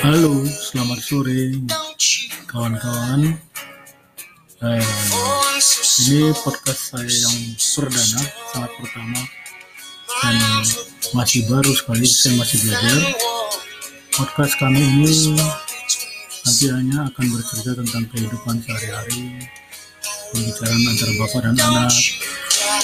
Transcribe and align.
Halo, 0.00 0.48
selamat 0.48 0.96
sore 1.04 1.60
kawan-kawan. 2.48 3.36
Eh, 4.64 4.86
ini 6.08 6.32
podcast 6.40 6.96
saya 6.96 7.04
yang 7.04 7.36
perdana, 7.60 8.24
sangat 8.48 8.72
pertama 8.80 9.20
dan 10.24 10.36
masih 11.12 11.44
baru 11.52 11.68
sekali. 11.76 12.08
Saya 12.08 12.32
masih 12.40 12.64
belajar. 12.64 12.96
Podcast 14.16 14.56
kami 14.56 14.80
ini 14.80 15.36
nanti 16.48 16.64
hanya 16.72 17.12
akan 17.12 17.24
bercerita 17.36 17.76
tentang 17.84 18.08
kehidupan 18.08 18.56
sehari-hari, 18.64 19.36
pembicaraan 20.32 20.80
antara 20.80 21.12
bapak 21.20 21.40
dan 21.44 21.56
anak, 21.60 21.92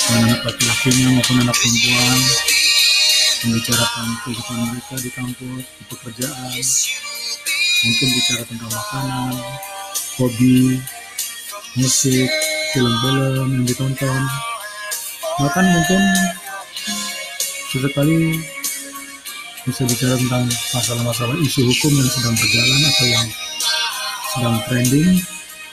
dan 0.04 0.20
anak 0.20 0.40
laki-lakinya 0.52 1.16
maupun 1.16 1.36
anak 1.40 1.56
perempuan, 1.56 2.20
membicarakan 3.40 4.06
kehidupan 4.20 4.58
mereka 4.68 4.94
di 5.00 5.10
kampus, 5.16 5.64
di 5.64 5.84
pekerjaan, 5.88 6.52
mungkin 7.86 8.08
bicara 8.10 8.42
tentang 8.50 8.70
makanan, 8.74 9.32
hobi, 10.18 10.82
musik, 11.78 12.26
film-film 12.74 13.46
yang 13.54 13.64
ditonton, 13.64 14.22
bahkan 15.38 15.64
mungkin 15.70 16.02
sesekali 17.70 18.42
bisa 19.66 19.82
bicara 19.86 20.14
tentang 20.18 20.44
masalah-masalah 20.74 21.36
isu 21.42 21.62
hukum 21.66 21.92
yang 21.94 22.10
sedang 22.10 22.34
berjalan 22.34 22.80
atau 22.86 23.06
yang 23.06 23.28
sedang 24.34 24.56
trending. 24.66 25.10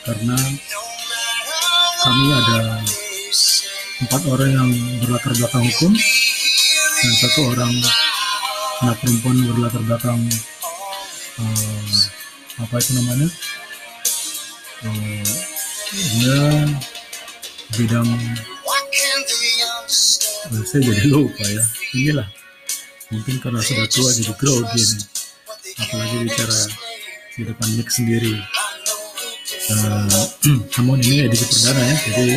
Karena 0.03 0.36
kami 2.03 2.25
ada 2.36 2.59
empat 4.03 4.22
orang 4.27 4.52
yang 4.52 4.70
berlatar 5.00 5.31
belakang 5.31 5.64
hukum 5.64 5.91
dan 7.00 7.14
satu 7.23 7.39
orang 7.55 7.73
anak 8.84 8.98
perempuan 9.00 9.38
berlatar 9.48 9.81
belakang 9.88 10.20
uh, 11.39 11.73
apa 12.63 12.76
itu 12.80 12.91
namanya? 12.95 13.27
Uh, 14.83 15.28
dia 15.94 16.39
bidang 17.75 18.09
uh, 20.47 20.64
saya 20.64 20.81
jadi 20.88 21.06
lupa 21.11 21.44
ya. 21.44 21.64
Inilah. 21.94 22.28
Mungkin 23.11 23.36
karena 23.44 23.59
sudah 23.61 23.86
tua 23.91 24.09
jadi 24.16 24.34
grogi 24.39 24.81
nih 24.81 25.03
apalagi 25.73 26.16
bicara 26.30 26.58
di 27.34 27.41
depan 27.45 27.67
mic 27.78 27.89
sendiri. 27.89 28.34
Uh, 29.73 30.25
namun 30.80 31.00
ini 31.02 31.28
edisi 31.28 31.45
perdana 31.50 31.81
ya. 31.81 31.95
Jadi 32.09 32.36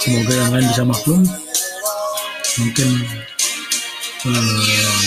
semoga 0.00 0.32
yang 0.32 0.50
lain 0.52 0.66
bisa 0.68 0.82
maklum. 0.84 1.22
Mungkin 2.60 2.88
uh, 4.26 5.00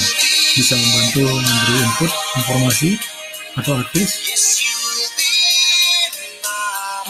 bisa 0.54 0.74
membantu 0.78 1.22
memberi 1.28 1.76
input 1.82 2.12
informasi 2.40 2.90
atau 3.54 3.74
aktif 3.78 4.08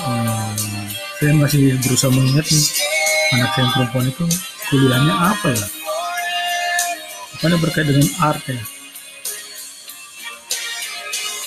uh, 0.03 0.51
saya 1.19 1.33
masih 1.39 1.75
berusaha 1.79 2.11
mengingat 2.11 2.47
nih 2.51 2.65
anak 3.33 3.49
saya 3.55 3.61
yang 3.65 3.71
perempuan 3.73 4.05
itu 4.09 4.25
kuliahnya 4.69 5.15
apa 5.15 5.47
ya? 5.53 5.67
Mana 7.41 7.55
berkait 7.59 7.85
dengan 7.85 8.07
art 8.23 8.43
ya? 8.47 8.61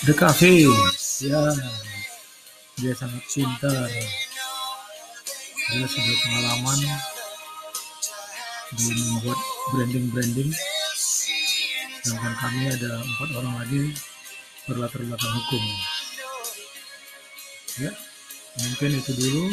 The 0.06 0.14
Cafe. 0.14 0.68
Ya. 1.24 1.42
Dia 2.76 2.92
sangat 2.94 3.24
pintar. 3.32 3.88
Dia 5.66 5.86
sudah 5.88 6.16
pengalaman. 6.22 6.78
Di 8.76 8.86
membuat 8.92 9.40
branding-branding. 9.72 10.50
Sedangkan 12.04 12.34
kami 12.38 12.70
ada 12.70 13.02
empat 13.02 13.28
orang 13.40 13.54
lagi 13.66 13.96
berlatar 14.66 15.00
belakang 15.02 15.32
hukum. 15.32 15.62
Ya 17.80 17.90
mungkin 18.62 18.90
itu 18.98 19.12
dulu. 19.14 19.44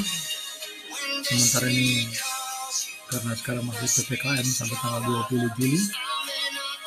Sementara 1.23 1.67
ini 1.72 2.11
karena 3.08 3.32
sekarang 3.37 3.64
masih 3.70 3.89
PPKM 4.04 4.43
sampai 4.43 4.77
tanggal 4.82 5.02
20 5.30 5.55
Juli 5.55 5.82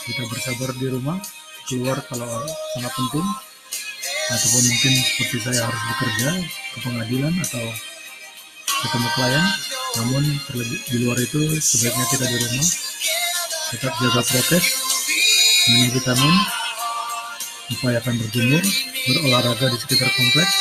kita 0.06 0.22
bersabar 0.28 0.70
di 0.76 0.86
rumah 0.92 1.18
keluar 1.70 1.98
kalau 2.10 2.30
sangat 2.76 2.92
penting. 2.94 3.26
Ataupun 4.26 4.62
mungkin 4.66 4.92
seperti 5.06 5.38
saya 5.38 5.70
harus 5.70 5.82
bekerja 5.94 6.30
ke 6.74 6.78
pengadilan 6.82 7.34
atau 7.46 7.66
ketemu 8.82 9.08
klien. 9.14 9.46
Namun 9.96 10.24
terlebih 10.50 10.80
di 10.92 10.96
luar 11.06 11.18
itu 11.22 11.40
sebaiknya 11.62 12.04
kita 12.10 12.26
di 12.26 12.36
rumah 12.42 12.68
tetap 13.66 13.92
jaga 13.98 14.22
prokes 14.22 14.66
minum 15.66 15.90
vitamin 15.98 16.34
upayakan 17.74 18.14
berjemur 18.20 18.64
berolahraga 19.06 19.66
di 19.74 19.78
sekitar 19.82 20.10
kompleks 20.10 20.54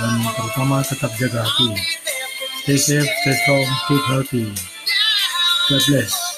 dan 0.00 0.12
terutama 0.36 0.80
tetap 0.84 1.12
jaga 1.16 1.40
hati. 1.44 1.68
Stay 2.62 2.78
safe 2.78 3.10
stay 3.22 3.34
strong 3.44 3.66
keep 3.88 4.02
healthy. 4.08 4.44
God 5.70 5.82
bless 5.88 6.31